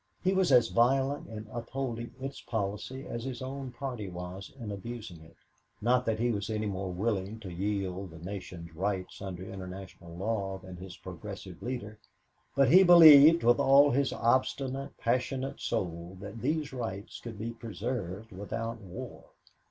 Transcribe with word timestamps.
He 0.23 0.33
was 0.33 0.51
as 0.51 0.69
violent 0.69 1.27
in 1.27 1.45
upholding 1.51 2.15
its 2.19 2.41
policy 2.41 3.05
as 3.05 3.23
his 3.23 3.39
own 3.39 3.71
party 3.71 4.09
was 4.09 4.51
in 4.59 4.71
abusing 4.71 5.19
it. 5.21 5.35
Not 5.79 6.07
that 6.07 6.17
he 6.17 6.31
was 6.31 6.49
any 6.49 6.65
more 6.65 6.91
willing 6.91 7.39
to 7.41 7.53
yield 7.53 8.09
the 8.09 8.17
nation's 8.17 8.73
rights 8.75 9.21
under 9.21 9.43
international 9.45 10.17
law 10.17 10.57
than 10.57 10.77
his 10.77 10.97
Progressive 10.97 11.61
leader, 11.61 11.99
but 12.55 12.71
he 12.71 12.81
believed 12.81 13.43
with 13.43 13.59
all 13.59 13.91
his 13.91 14.11
obstinate, 14.11 14.97
passionate 14.97 15.59
soul 15.61 16.17
that 16.19 16.41
these 16.41 16.73
rights 16.73 17.19
could 17.19 17.37
be 17.37 17.51
preserved 17.51 18.31
without 18.31 18.81
war. 18.81 19.25